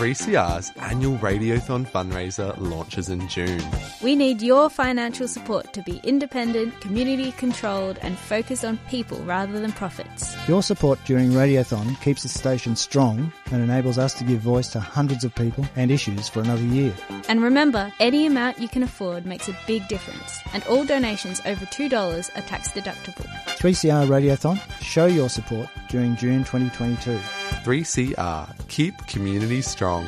[0.00, 3.62] Three CR's annual Radiothon fundraiser launches in June.
[4.02, 9.60] We need your financial support to be independent, community controlled, and focused on people rather
[9.60, 10.34] than profits.
[10.48, 14.80] Your support during Radiothon keeps the station strong and enables us to give voice to
[14.80, 16.94] hundreds of people and issues for another year.
[17.28, 21.66] And remember, any amount you can afford makes a big difference, and all donations over
[21.66, 23.28] $2 are tax deductible.
[23.58, 27.20] 3CR Radiothon, show your support during June 2022.
[27.64, 30.06] 3CR, keep communities strong.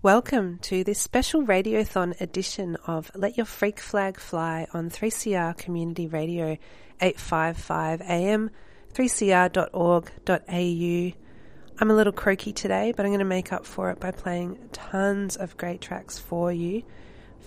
[0.00, 6.06] Welcome to this special Radiothon edition of Let Your Freak Flag Fly on 3CR Community
[6.06, 6.56] Radio
[7.02, 8.50] 855 AM,
[8.94, 10.48] 3cr.org.au.
[11.80, 14.70] I'm a little croaky today, but I'm going to make up for it by playing
[14.72, 16.84] tons of great tracks for you.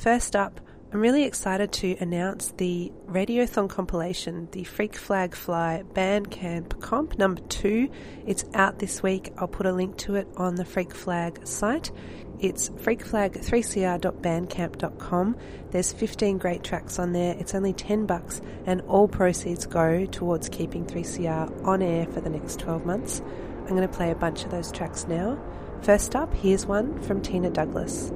[0.02, 0.60] First up,
[0.92, 7.42] I'm really excited to announce the Radiothon compilation, the Freak Flag Fly Bandcamp Comp number
[7.42, 7.88] two.
[8.26, 9.32] It's out this week.
[9.38, 11.92] I'll put a link to it on the Freak Flag site.
[12.40, 15.38] It's freakflag3cr.bandcamp.com.
[15.70, 17.36] There's 15 great tracks on there.
[17.38, 22.30] It's only 10 bucks and all proceeds go towards keeping 3CR on air for the
[22.32, 23.22] next 12 months.
[23.60, 25.38] I'm going to play a bunch of those tracks now.
[25.84, 28.12] First up, here's one from Tina Douglas.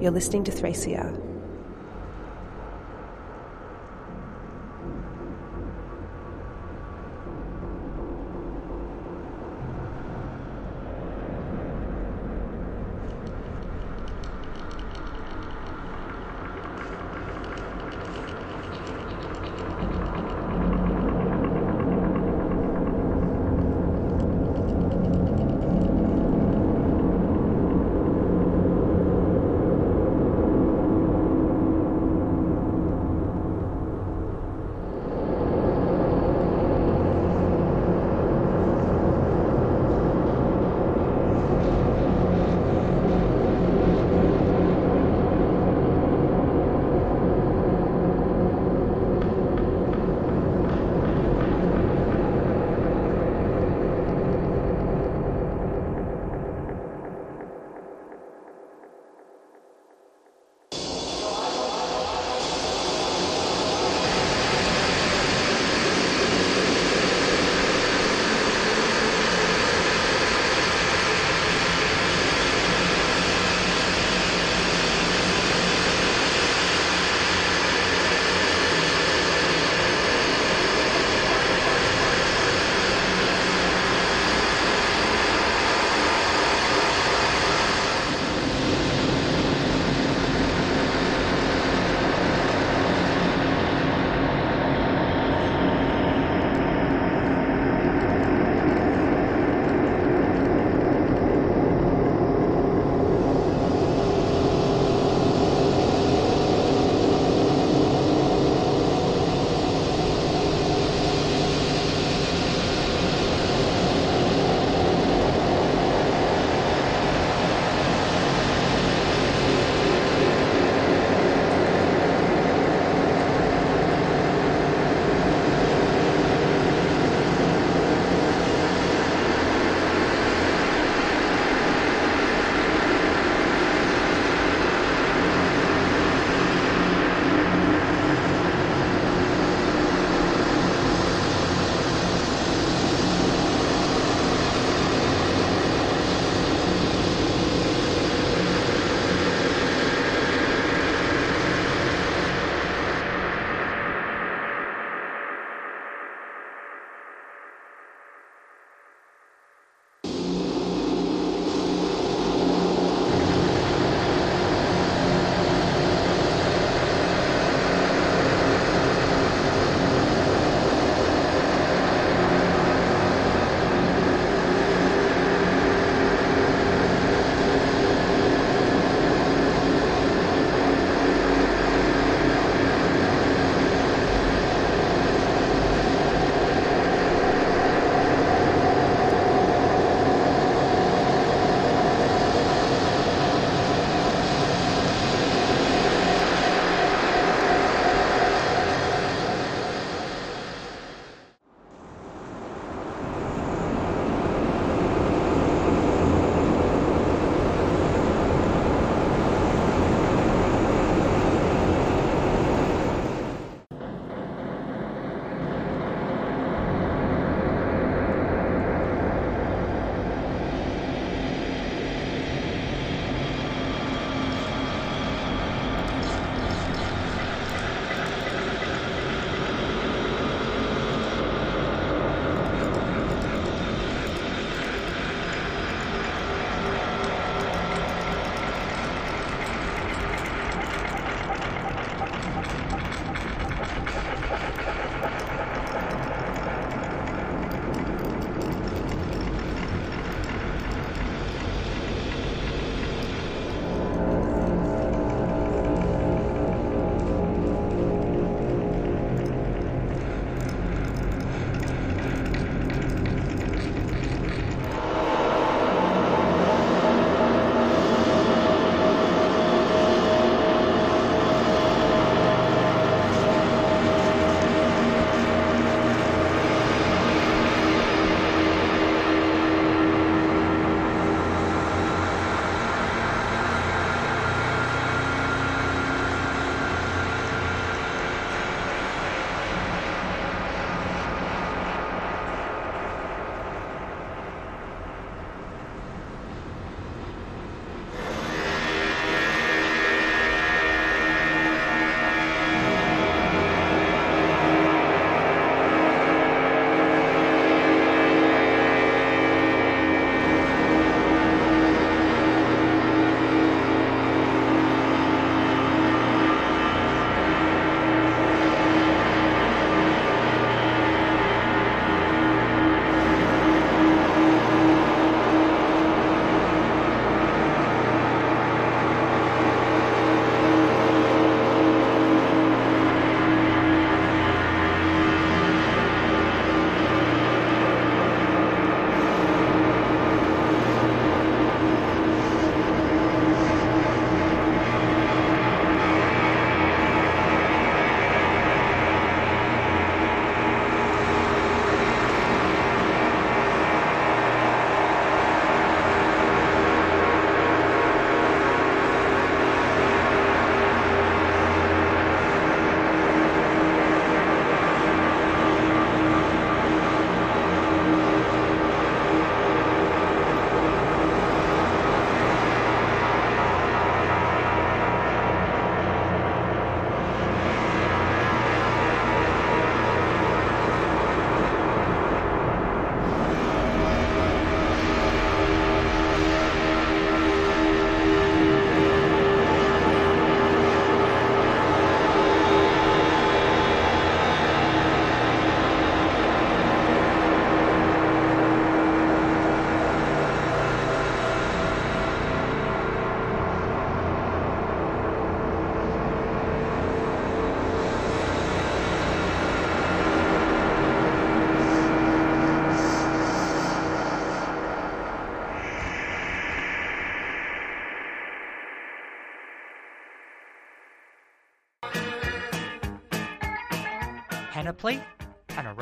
[0.00, 1.27] You're listening to 3CR.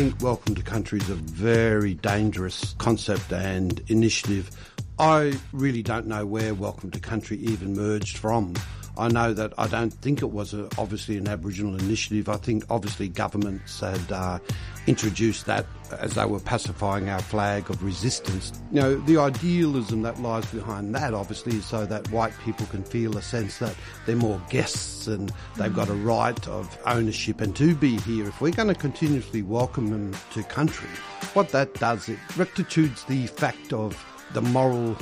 [0.00, 4.50] think Welcome to Country is a very dangerous concept and initiative.
[4.98, 8.54] I really don't know where Welcome to Country even merged from.
[8.96, 12.30] I know that I don't think it was a, obviously an Aboriginal initiative.
[12.30, 14.38] I think obviously governments had uh,
[14.86, 15.66] introduced that
[15.98, 18.52] as they were pacifying our flag of resistance.
[18.72, 22.84] You know, the idealism that lies behind that obviously is so that white people can
[22.84, 23.74] feel a sense that
[24.06, 28.28] they're more guests and they've got a right of ownership and to be here.
[28.28, 30.88] If we're going to continuously welcome them to country,
[31.34, 34.96] what that does, it rectitudes the fact of the moral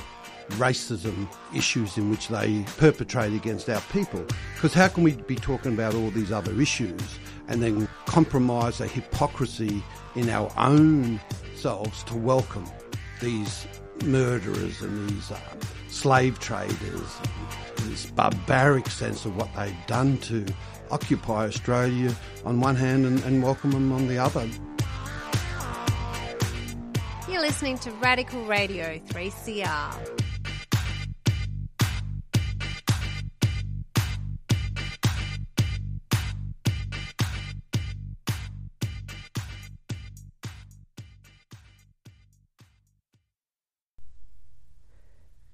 [0.53, 4.25] racism issues in which they perpetrate against our people.
[4.55, 7.19] Because how can we be talking about all these other issues
[7.49, 9.83] and then compromise a hypocrisy
[10.15, 11.21] in our own
[11.57, 12.67] selves to welcome
[13.21, 13.67] these
[14.05, 15.39] murderers and these uh,
[15.89, 17.19] slave traders,
[17.79, 20.47] this barbaric sense of what they've done to
[20.91, 22.15] occupy Australia
[22.45, 24.49] on one hand and, and welcome them on the other.
[27.29, 30.18] You're listening to Radical Radio 3CR.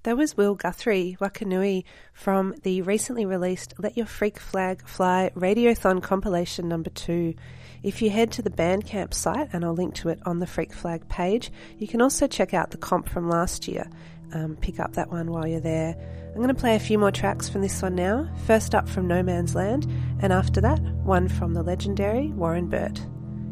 [0.05, 1.83] That was Will Guthrie Wakanui
[2.13, 7.33] from the recently released Let Your Freak Flag Fly Radiothon compilation number two.
[7.81, 10.73] If you head to the Bandcamp site, and I'll link to it on the Freak
[10.73, 13.89] Flag page, you can also check out the comp from last year.
[14.31, 15.95] Um, pick up that one while you're there.
[16.29, 18.29] I'm going to play a few more tracks from this one now.
[18.45, 23.03] First up from No Man's Land, and after that, one from the legendary Warren Burt.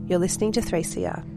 [0.05, 1.32] You're listening to 3CR.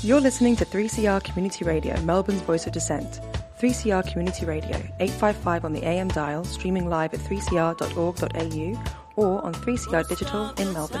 [0.00, 3.20] You're listening to 3CR Community Radio, Melbourne's voice of dissent.
[3.60, 10.08] 3CR Community Radio, 855 on the AM dial, streaming live at 3cr.org.au or on 3CR
[10.08, 11.00] Digital in Melbourne.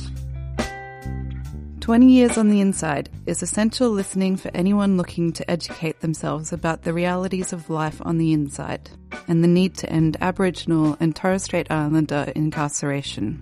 [1.81, 6.83] 20 Years on the Inside is essential listening for anyone looking to educate themselves about
[6.83, 8.91] the realities of life on the inside
[9.27, 13.41] and the need to end Aboriginal and Torres Strait Islander incarceration.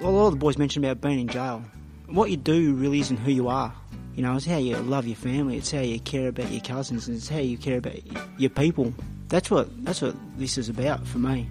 [0.00, 1.62] A lot of the boys mentioned about being in jail.
[2.06, 3.74] What you do really isn't who you are.
[4.14, 7.10] You know, it's how you love your family, it's how you care about your cousins,
[7.10, 7.98] it's how you care about
[8.38, 8.94] your people.
[9.28, 11.46] That's what that's what this is about for me.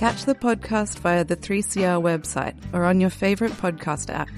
[0.00, 4.30] Catch the podcast via the 3CR website or on your favourite podcast app.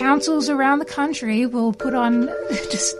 [0.00, 2.26] Councils around the country will put on
[2.70, 2.96] just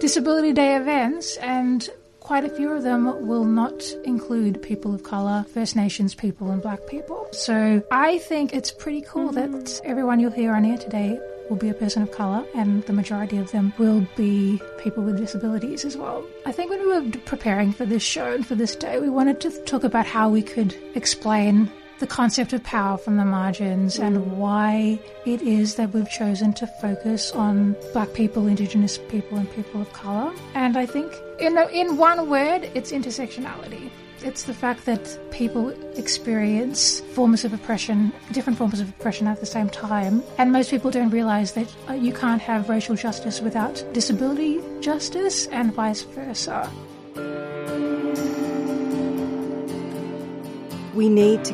[0.00, 1.88] Disability Day events, and
[2.20, 6.62] quite a few of them will not include people of colour, First Nations people, and
[6.62, 7.26] black people.
[7.32, 9.90] So I think it's pretty cool that mm-hmm.
[9.90, 11.18] everyone you'll hear on air today
[11.50, 15.16] will be a person of colour, and the majority of them will be people with
[15.16, 16.24] disabilities as well.
[16.46, 19.40] I think when we were preparing for this show and for this day, we wanted
[19.40, 21.68] to talk about how we could explain
[22.04, 26.66] the concept of power from the margins and why it is that we've chosen to
[26.66, 30.30] focus on black people, indigenous people, and people of colour.
[30.54, 33.88] And I think, in, in one word, it's intersectionality.
[34.22, 39.46] It's the fact that people experience forms of oppression, different forms of oppression at the
[39.46, 40.22] same time.
[40.36, 45.46] And most people don't realize that uh, you can't have racial justice without disability justice
[45.46, 46.70] and vice versa.
[50.94, 51.53] We need to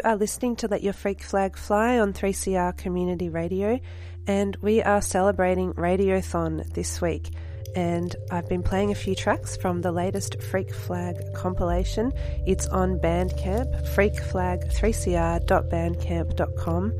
[0.00, 3.78] You are listening to Let Your Freak Flag Fly on 3CR Community Radio,
[4.26, 7.28] and we are celebrating Radiothon this week.
[7.76, 12.14] And I've been playing a few tracks from the latest Freak Flag compilation.
[12.46, 16.92] It's on Bandcamp, freakflag3cr.bandcamp.com.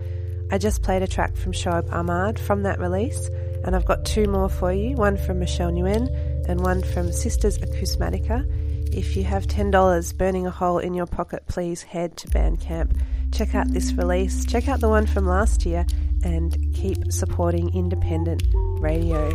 [0.52, 3.30] I just played a track from Shoaib Ahmad from that release,
[3.64, 7.56] and I've got two more for you one from Michelle Nguyen and one from Sisters
[7.56, 8.44] Akousmatica.
[8.92, 13.00] If you have $10 burning a hole in your pocket, please head to Bandcamp.
[13.32, 15.86] Check out this release, check out the one from last year,
[16.24, 18.42] and keep supporting independent
[18.80, 19.30] radio.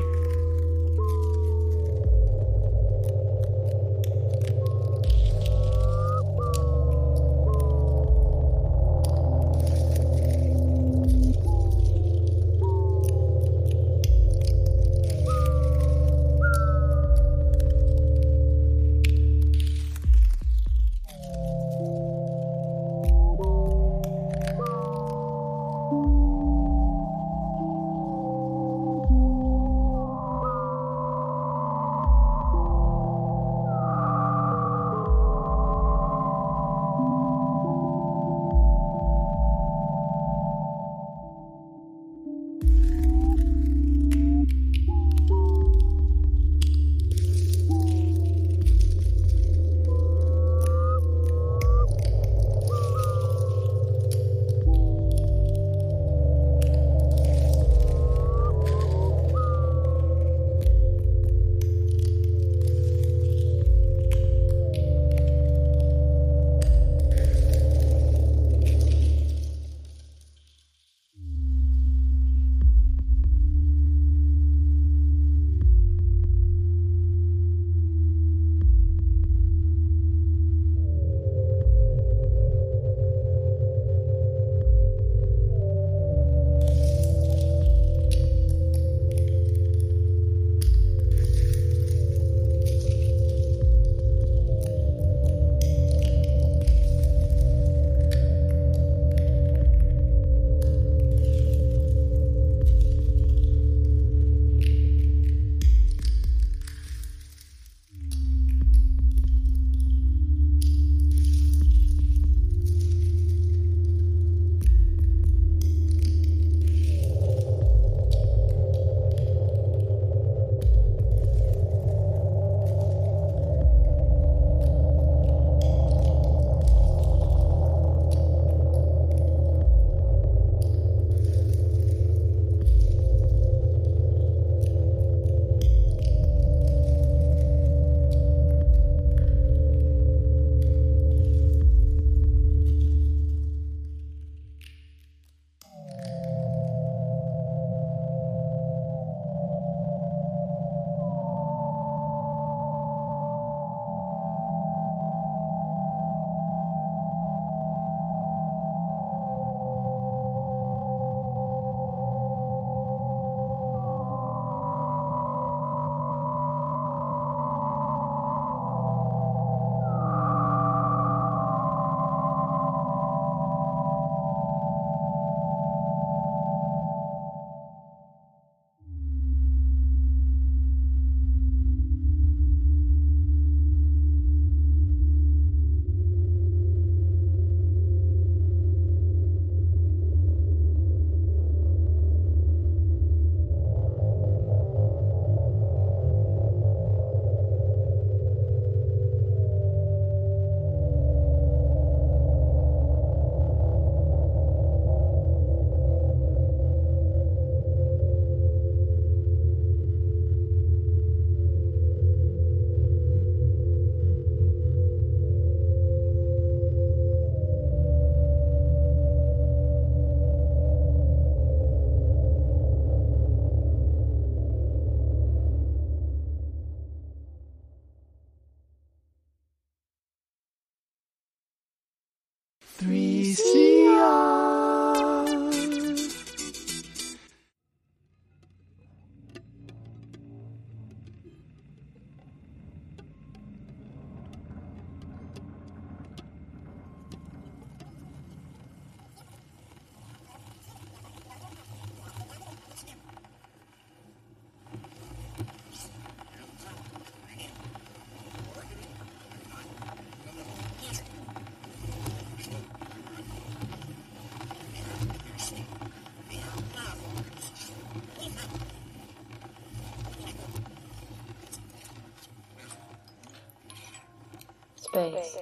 [274.96, 275.38] Space.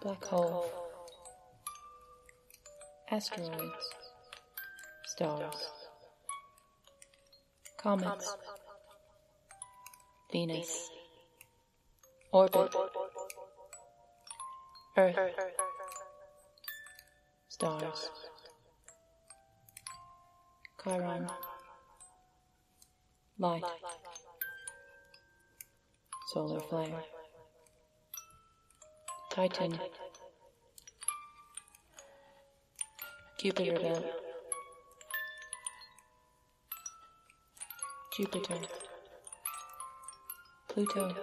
[0.00, 0.64] Black hole.
[3.10, 3.86] Asteroids.
[5.04, 5.70] Stars.
[7.76, 8.34] Comets.
[10.32, 10.88] Venus.
[12.32, 12.74] Orbit.
[14.96, 15.18] Earth.
[17.50, 18.08] Stars.
[20.82, 21.26] Chiron.
[23.38, 23.64] Light.
[26.32, 27.04] Solar flare.
[29.30, 29.78] Titan.
[33.38, 34.06] Jupiter belt.
[38.16, 38.56] Jupiter.
[40.68, 41.14] Pluto.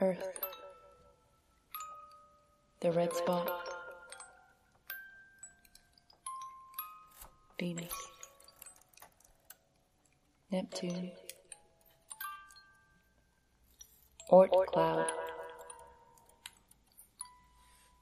[0.00, 0.28] Earth.
[2.82, 3.50] The red spot.
[7.58, 7.94] Venus.
[10.52, 11.10] Neptune.
[14.28, 15.06] Oort cloud.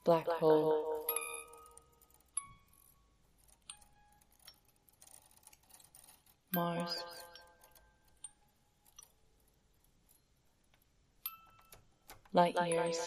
[0.05, 1.05] Black hole.
[6.55, 7.05] Mars.
[12.33, 12.99] Light years.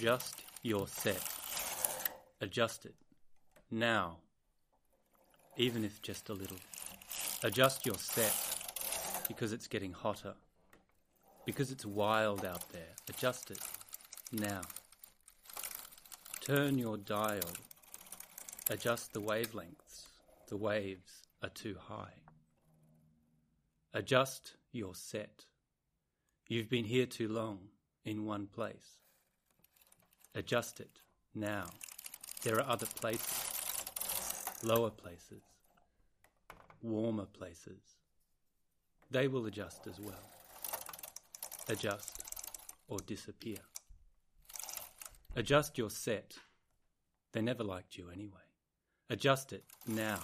[0.00, 1.22] Adjust your set.
[2.40, 2.94] Adjust it.
[3.70, 4.16] Now.
[5.58, 6.56] Even if just a little.
[7.42, 8.32] Adjust your set
[9.28, 10.32] because it's getting hotter.
[11.44, 12.94] Because it's wild out there.
[13.10, 13.60] Adjust it.
[14.32, 14.62] Now.
[16.40, 17.52] Turn your dial.
[18.70, 20.06] Adjust the wavelengths.
[20.48, 22.22] The waves are too high.
[23.92, 25.44] Adjust your set.
[26.48, 27.68] You've been here too long
[28.02, 28.99] in one place.
[30.34, 31.00] Adjust it
[31.34, 31.66] now.
[32.42, 35.42] There are other places, lower places,
[36.82, 37.80] warmer places.
[39.10, 40.30] They will adjust as well.
[41.68, 42.22] Adjust
[42.88, 43.58] or disappear.
[45.34, 46.34] Adjust your set.
[47.32, 48.46] They never liked you anyway.
[49.08, 50.20] Adjust it now.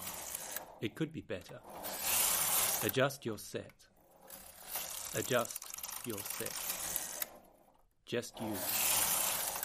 [0.81, 1.59] It could be better.
[2.85, 3.73] Adjust your set.
[5.17, 5.61] Adjust
[6.05, 6.53] your set.
[8.05, 8.55] Just you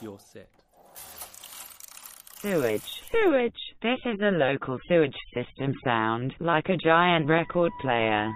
[0.01, 0.49] your set.
[2.41, 3.03] Sewage.
[3.11, 3.75] Sewage.
[3.83, 8.33] This is a local sewage system sound, like a giant record player.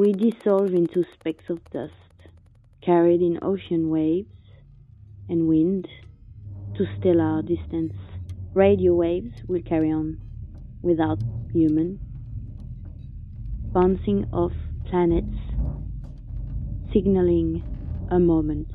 [0.00, 1.92] We dissolve into specks of dust,
[2.80, 4.32] carried in ocean waves
[5.28, 5.86] and wind
[6.74, 7.92] to stellar distance.
[8.54, 10.16] Radio waves will carry on
[10.80, 11.18] without
[11.52, 11.98] human,
[13.74, 14.54] bouncing off
[14.88, 15.36] planets,
[16.94, 17.62] signaling
[18.10, 18.69] a moment.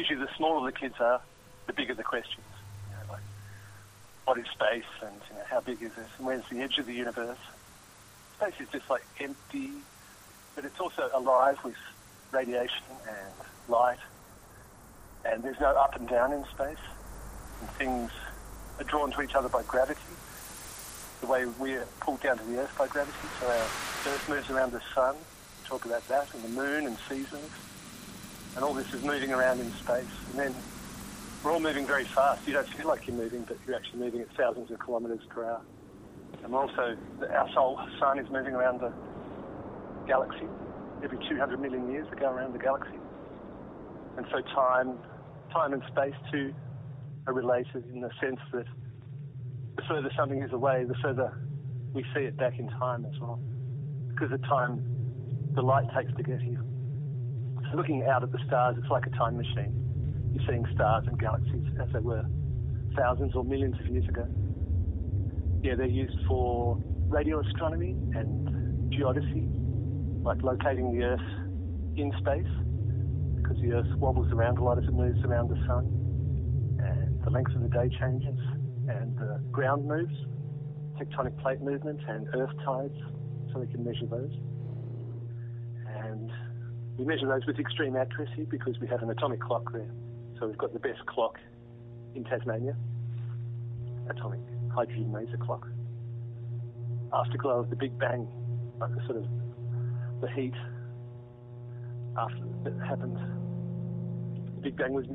[0.00, 1.20] Usually the smaller the kids are,
[1.66, 2.46] the bigger the questions.
[2.88, 3.22] You know, like,
[4.24, 6.86] what is space and you know, how big is this and where's the edge of
[6.86, 7.38] the universe?
[8.36, 9.70] Space is just like empty,
[10.54, 11.76] but it's also alive with
[12.32, 13.34] radiation and
[13.68, 13.98] light.
[15.26, 16.78] And there's no up and down in space.
[17.60, 18.10] And things
[18.78, 20.00] are drawn to each other by gravity,
[21.20, 23.28] the way we're pulled down to the Earth by gravity.
[23.38, 25.14] So our Earth moves around the sun.
[25.16, 27.50] We talk about that, and the moon and seasons
[28.56, 30.04] and all this is moving around in space.
[30.30, 30.54] And then
[31.42, 32.46] we're all moving very fast.
[32.46, 35.44] You don't feel like you're moving, but you're actually moving at thousands of kilometres per
[35.44, 35.60] hour.
[36.42, 36.96] And we're also,
[37.32, 38.92] our soul sun is moving around the
[40.06, 40.46] galaxy.
[41.02, 42.98] Every 200 million years, we go around the galaxy.
[44.16, 44.98] And so time,
[45.52, 46.52] time and space too
[47.26, 48.66] are related in the sense that
[49.76, 51.32] the further something is away, the further
[51.92, 53.40] we see it back in time as well.
[54.08, 54.84] Because the time
[55.54, 56.62] the light takes to get here
[57.74, 59.72] looking out at the stars, it's like a time machine.
[60.32, 62.24] You're seeing stars and galaxies as they were
[62.96, 64.26] thousands or millions of years ago.
[65.62, 68.48] Yeah, they're used for radio astronomy and
[68.90, 69.48] geodesy,
[70.24, 71.30] like locating the Earth
[71.96, 72.50] in space,
[73.36, 75.86] because the Earth wobbles around a lot as it moves around the sun,
[76.82, 78.38] and the length of the day changes,
[78.88, 80.14] and the ground moves,
[80.98, 82.96] tectonic plate movement, and Earth tides,
[83.52, 84.32] so we can measure those.
[87.00, 89.88] We measure those with extreme accuracy because we have an atomic clock there.
[90.38, 91.38] So we've got the best clock
[92.14, 92.76] in Tasmania,
[94.10, 94.40] atomic
[94.70, 95.66] hydrogen maser clock.
[97.10, 98.28] Afterglow of the Big Bang,
[98.78, 99.24] like the sort of
[100.20, 100.52] the heat
[102.18, 103.16] after it happened.
[104.56, 105.06] The Big Bang was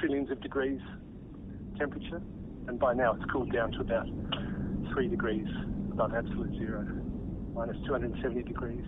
[0.00, 0.80] trillions of degrees
[1.76, 2.22] temperature,
[2.68, 4.08] and by now it's cooled down to about
[4.94, 5.46] three degrees
[5.92, 6.86] above absolute zero,
[7.52, 8.84] minus 270 degrees.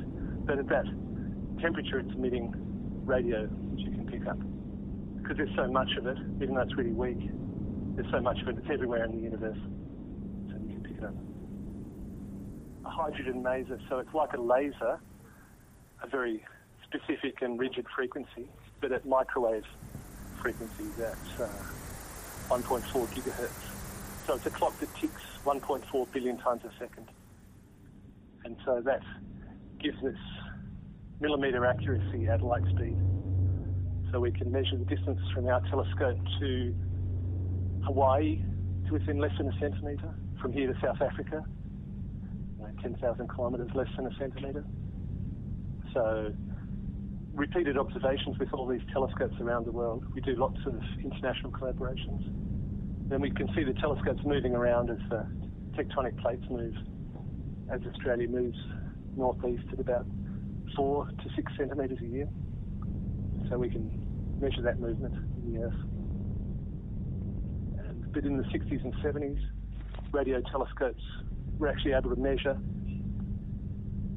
[0.46, 0.86] But at that
[1.60, 2.52] temperature it's emitting
[3.04, 4.38] radio, which you can pick up.
[5.16, 7.18] Because there's so much of it, even though it's really weak,
[7.96, 9.58] there's so much of it, it's everywhere in the universe,
[10.48, 11.14] so you can pick it up.
[12.84, 14.98] A hydrogen maser, so it's like a laser,
[16.02, 16.44] a very
[16.84, 18.48] specific and rigid frequency,
[18.80, 19.66] but at microwave
[20.40, 21.48] frequencies at uh,
[22.48, 24.26] 1.4 gigahertz.
[24.26, 27.08] So it's a clock that ticks 1.4 billion times a second.
[28.44, 29.02] And so that
[29.78, 30.16] gives us
[31.20, 32.96] millimetre accuracy at light speed.
[34.10, 36.74] So we can measure the distance from our telescope to
[37.84, 38.42] Hawaii
[38.86, 43.28] to within less than a centimetre, from here to South Africa, uh, you know, 10,000
[43.34, 44.64] kilometres less than a centimetre.
[45.94, 46.32] So
[47.32, 50.04] repeated observations with all these telescopes around the world.
[50.12, 52.24] We do lots of international collaborations.
[53.08, 55.26] Then we can see the telescopes moving around as the
[55.76, 56.74] tectonic plates move,
[57.72, 58.58] as Australia moves
[59.16, 60.06] northeast at about
[60.76, 62.28] four to six centimetres a year.
[63.48, 63.90] So we can
[64.40, 65.80] measure that movement in the Earth.
[67.86, 69.40] And, but in the 60s and 70s,
[70.12, 71.02] radio telescopes
[71.58, 72.56] were actually able to measure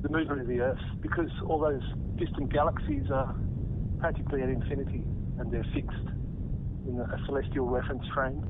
[0.02, 1.82] the movement of the Earth because all those
[2.18, 3.36] distant galaxies are
[4.00, 5.04] practically at infinity
[5.40, 6.08] and they're fixed
[6.88, 8.44] in a celestial reference frame.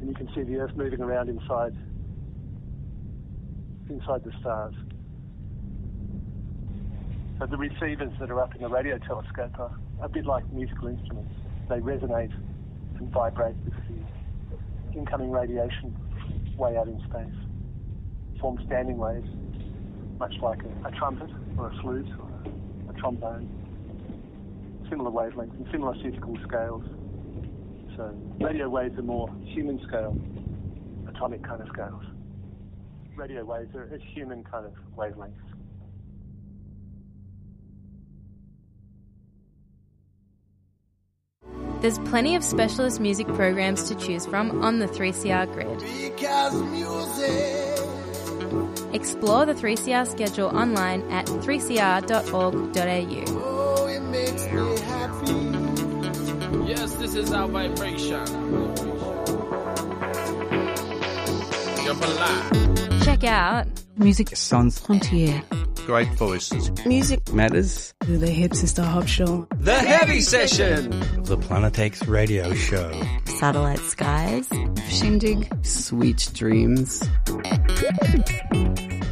[0.00, 1.76] And you can see the Earth moving around inside
[3.90, 4.74] inside the stars.
[7.40, 9.72] So the receivers that are up in the radio telescope are
[10.02, 11.32] a bit like musical instruments.
[11.70, 12.28] They resonate
[12.98, 15.96] and vibrate with the incoming radiation
[16.58, 17.32] way out in space,
[18.42, 19.26] form standing waves,
[20.18, 23.48] much like a, a trumpet or a flute or a, a trombone.
[24.90, 26.82] Similar wavelengths and similar physical scales.
[27.96, 30.14] So radio waves are more human scale,
[31.08, 32.02] atomic kind of scales.
[33.16, 35.49] Radio waves are human kind of wavelengths.
[41.80, 45.82] There's plenty of specialist music programs to choose from on the 3CR grid.
[48.92, 53.24] Explore the 3CR schedule online at 3cr.org.au.
[53.42, 55.32] Oh, it makes me happy.
[56.68, 58.26] Yes, this is our vibration.
[63.02, 63.66] Check out
[63.96, 65.42] Music Sans Frontier.
[65.90, 66.70] Great voices.
[66.86, 67.92] Music Matters.
[68.06, 69.48] The Hip Sister Hop Show.
[69.56, 70.88] The Heavy Session.
[71.24, 72.92] The Planet X Radio Show.
[73.24, 74.48] Satellite Skies.
[74.88, 75.52] Shindig.
[75.66, 77.02] Sweet Dreams.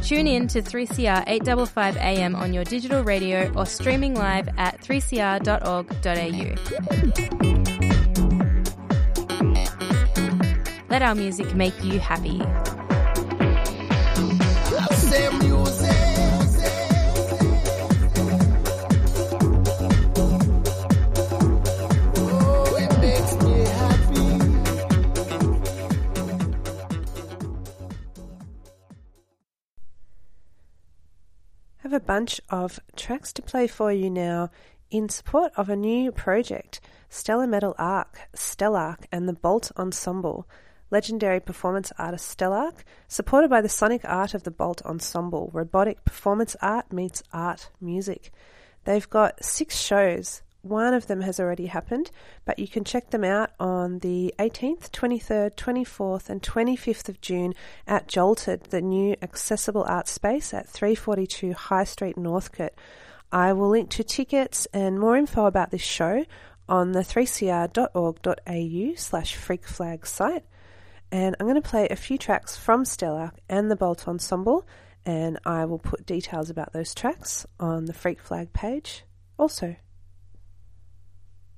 [0.03, 5.89] Tune in to 3CR 855 AM on your digital radio or streaming live at 3cr.org.au.
[10.89, 12.41] Let our music make you happy.
[31.99, 34.51] A bunch of tracks to play for you now
[34.89, 36.79] in support of a new project,
[37.09, 40.47] Stellar Metal Arc, Stelarc, and the Bolt Ensemble.
[40.91, 46.55] Legendary performance artist Stelarc, supported by the sonic art of the Bolt Ensemble, robotic performance
[46.61, 48.31] art meets art music.
[48.85, 50.41] They've got six shows.
[50.61, 52.11] One of them has already happened,
[52.43, 57.53] but you can check them out on the 18th, 23rd, 24th, and 25th of June
[57.87, 62.73] at Jolted, the new accessible art space at 342 High Street, Northcote.
[63.31, 66.25] I will link to tickets and more info about this show
[66.67, 70.43] on the 3cr.org.au slash freakflag site.
[71.11, 74.67] And I'm going to play a few tracks from Stelarc and the Bolt Ensemble,
[75.05, 79.05] and I will put details about those tracks on the Freak Flag page
[79.37, 79.77] also.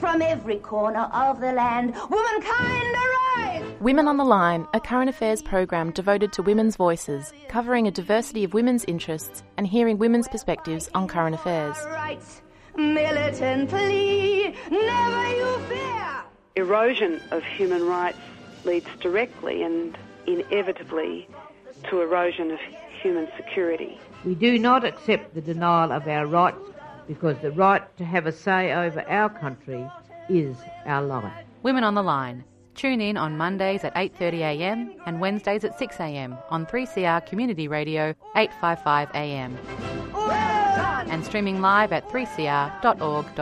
[0.00, 1.94] from every corner of the land.
[2.08, 3.62] Womankind arise!
[3.80, 8.42] Women on the Line, a current affairs program devoted to women's voices, covering a diversity
[8.44, 11.76] of women's interests and hearing women's perspectives on current affairs.
[11.86, 12.40] Rights,
[12.76, 16.22] militantly, never you fear!
[16.56, 18.18] Erosion of human rights
[18.64, 21.28] leads directly and inevitably
[21.90, 22.58] to erosion of
[23.02, 24.00] human security.
[24.24, 26.58] We do not accept the denial of our rights
[27.10, 29.84] because the right to have a say over our country
[30.28, 30.56] is
[30.86, 31.44] our life.
[31.64, 32.44] Women on the Line.
[32.76, 39.56] Tune in on Mondays at 8.30am and Wednesdays at 6am on 3CR Community Radio 855am.
[41.10, 43.40] And streaming live at 3cr.org.au.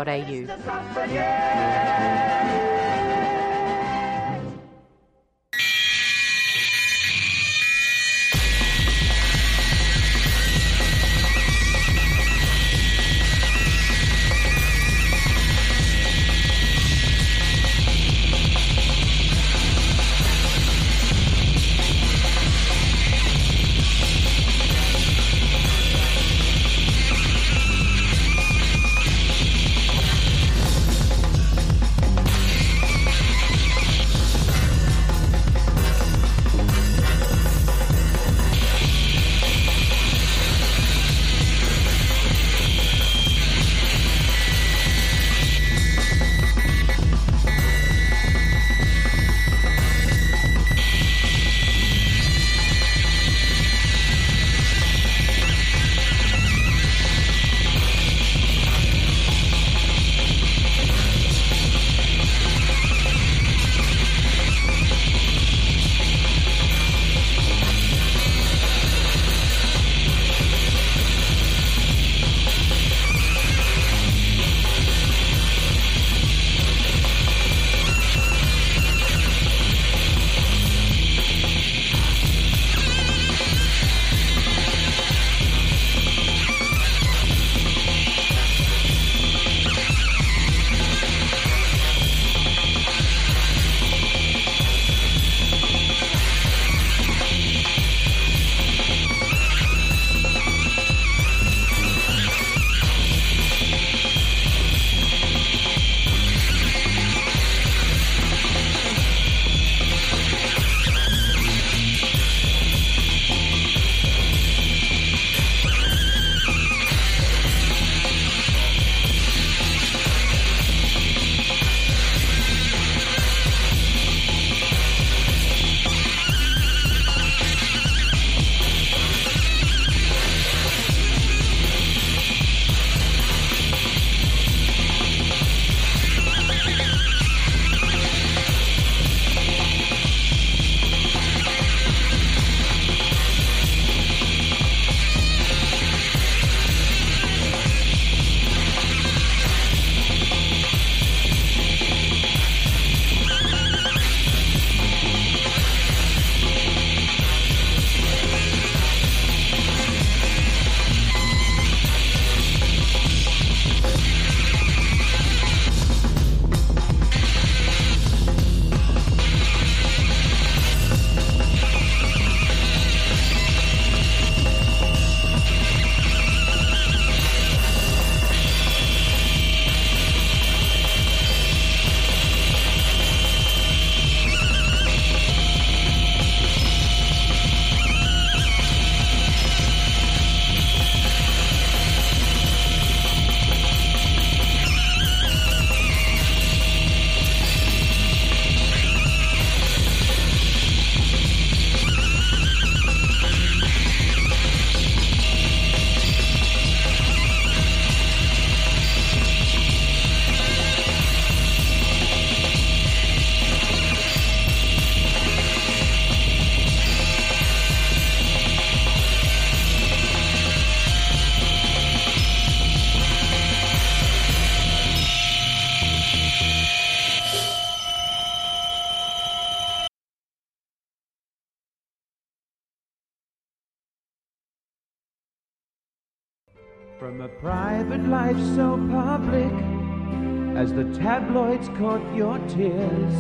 [240.79, 243.13] the tabloids caught your tears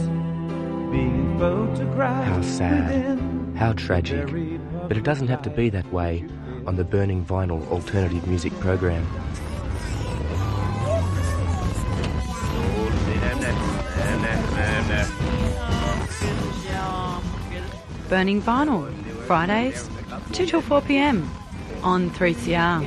[0.92, 2.28] being photographed.
[2.28, 3.18] How sad.
[3.56, 4.28] How tragic.
[4.86, 6.24] But it doesn't have to be that way
[6.68, 9.04] on the Burning Vinyl Alternative Music Program.
[18.08, 18.94] Burning Vinyl,
[19.26, 19.90] Fridays,
[20.30, 21.28] 2 till 4 pm
[21.82, 22.86] on 3CR.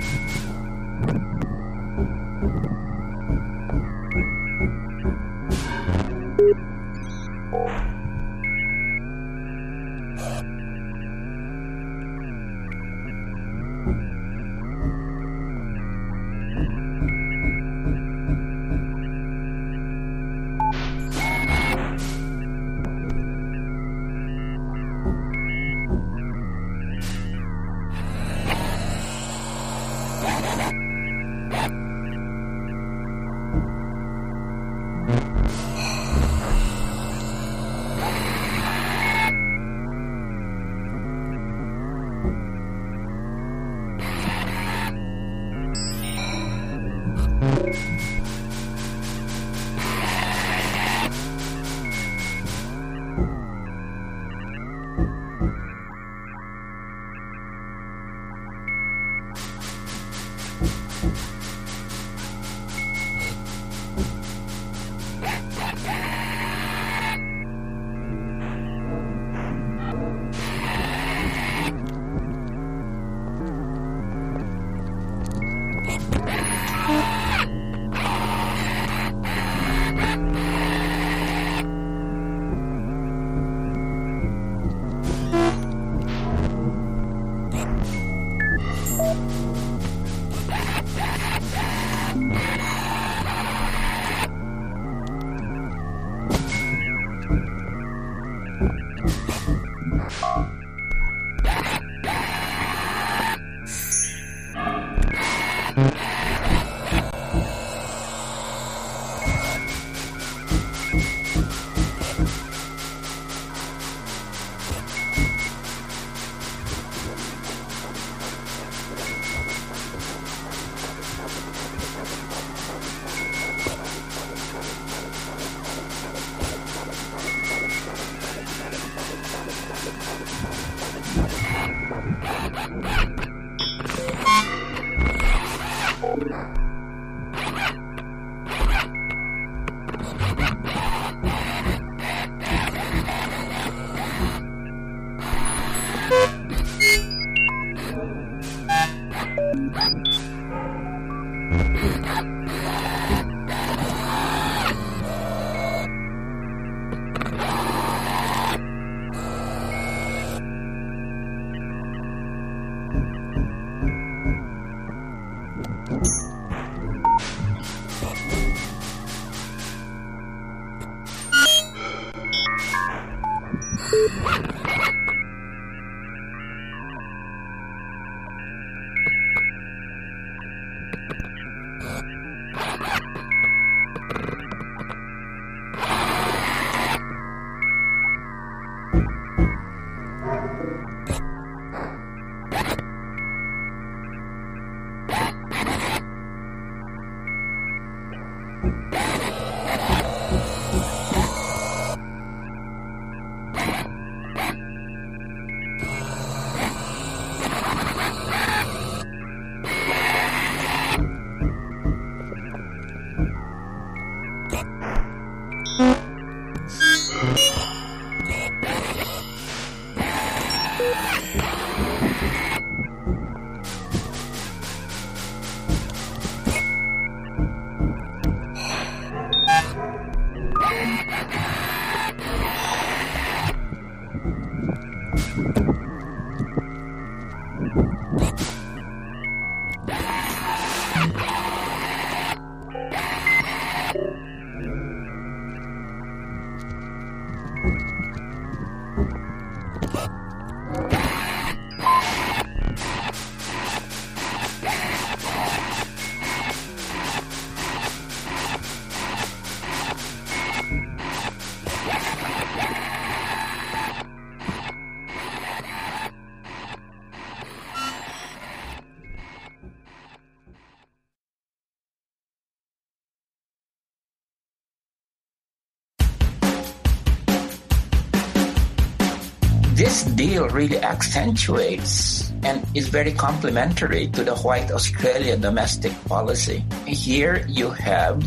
[280.31, 286.63] deal really accentuates and is very complementary to the white Australia domestic policy.
[286.87, 288.23] Here you have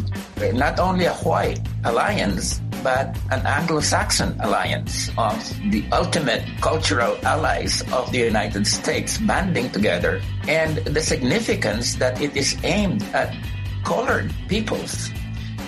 [0.53, 5.41] not only a white alliance, but an Anglo-Saxon alliance of
[5.73, 12.37] the ultimate cultural allies of the United States banding together and the significance that it
[12.37, 13.33] is aimed at
[13.89, 15.09] colored peoples,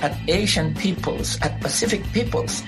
[0.04, 2.60] at Asian peoples, at Pacific peoples.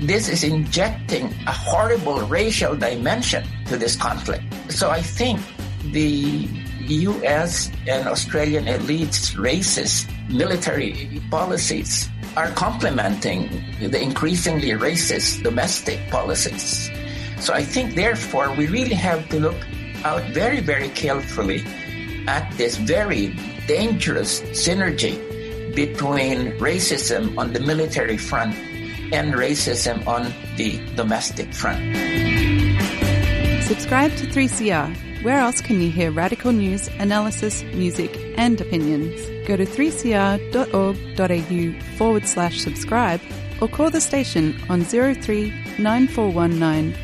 [0.00, 4.44] This is injecting a horrible racial dimension to this conflict.
[4.68, 5.40] So I think
[5.92, 6.48] the
[6.88, 13.48] US and Australian elites' racist military policies are complementing
[13.80, 16.90] the increasingly racist domestic policies.
[17.40, 19.56] So I think, therefore, we really have to look
[20.04, 21.64] out very, very carefully
[22.28, 23.28] at this very
[23.66, 25.16] dangerous synergy
[25.74, 28.54] between racism on the military front
[29.12, 31.96] and racism on the domestic front.
[33.64, 34.94] Subscribe to 3CR.
[35.22, 39.18] Where else can you hear radical news, analysis, music, and opinions?
[39.48, 43.20] Go to 3cr.org.au forward slash subscribe
[43.60, 46.94] or call the station on 03 9419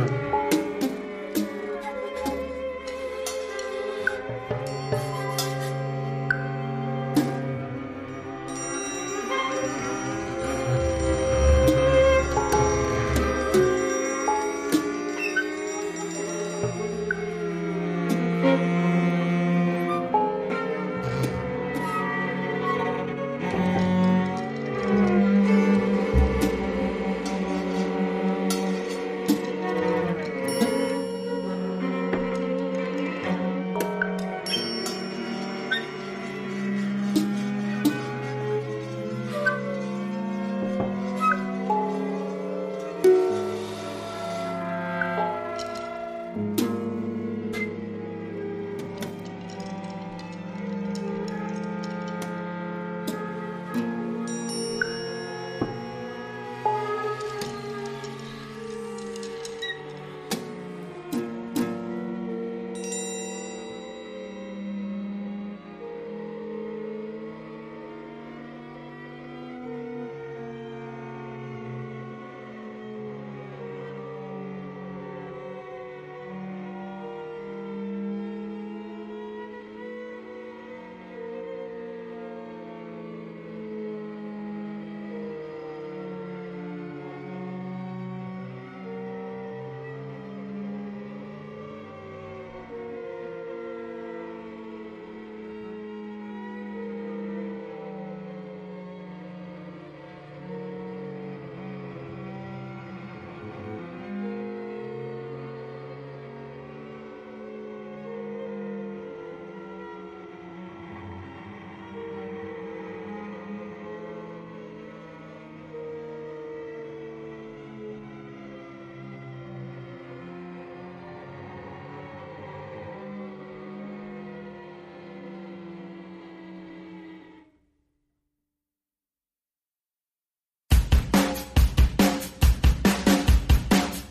[0.00, 0.59] Sure.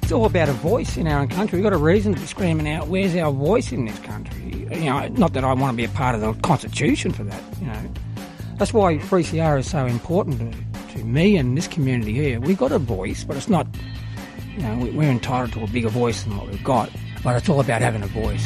[0.09, 1.59] It's all about a voice in our own country.
[1.59, 4.65] We've got a reason to be screaming out, where's our voice in this country?
[4.71, 7.43] You know, not that I want to be a part of the Constitution for that,
[7.61, 7.79] you know.
[8.57, 10.51] That's why 3CR is so important to,
[10.95, 12.39] to me and this community here.
[12.39, 13.67] We've got a voice, but it's not,
[14.55, 16.89] you know, we're entitled to a bigger voice than what we've got,
[17.23, 18.41] but it's all about having a voice.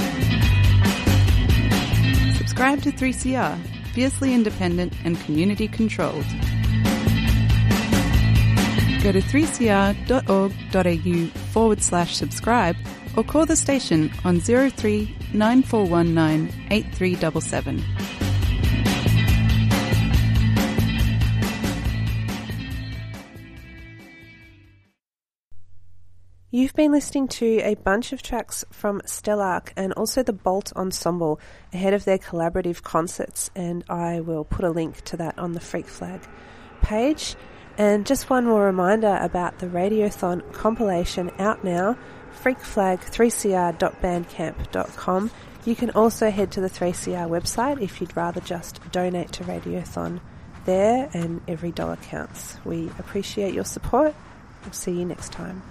[2.38, 3.58] Subscribe to 3CR,
[3.94, 6.26] fiercely independent and community controlled.
[9.02, 12.76] Go to 3cr.org.au forward slash subscribe
[13.16, 17.84] or call the station on 03 9419 8377.
[26.56, 31.40] You've been listening to a bunch of tracks from Stelarc and also the Bolt Ensemble
[31.74, 35.60] ahead of their collaborative concerts, and I will put a link to that on the
[35.60, 36.22] Freak Flag
[36.84, 37.36] page.
[37.78, 41.98] And just one more reminder about the Radiothon compilation out now,
[42.42, 45.32] freakflag3cr.bandcamp.com.
[45.66, 50.20] You can also head to the 3CR website if you'd rather just donate to Radiothon
[50.66, 52.58] there, and every dollar counts.
[52.66, 54.14] We appreciate your support.
[54.64, 55.62] We'll see you next time.